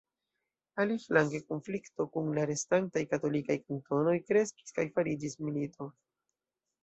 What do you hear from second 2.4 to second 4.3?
restantaj katolikaj kantonoj